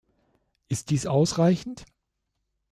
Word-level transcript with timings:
Ist 0.67 0.89
dies 0.89 1.05
ausreichend? 1.05 1.85